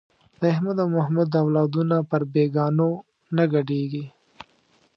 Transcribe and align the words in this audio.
د 0.39 0.41
احمد 0.53 0.77
او 0.83 0.87
محمود 0.97 1.29
اولادونه 1.43 1.97
پر 2.09 2.21
بېګانو 2.33 2.89
نه 3.35 3.43
ګډېږي. 3.53 4.05